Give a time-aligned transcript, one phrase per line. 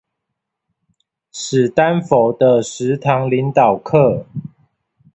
[1.31, 4.25] 史丹佛的十堂領導課